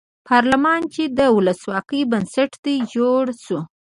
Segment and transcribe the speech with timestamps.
[0.27, 3.59] پارلمان چې د ولسواکۍ بنسټ دی جوړ شو.